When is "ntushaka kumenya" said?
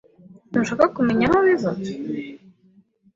0.49-1.23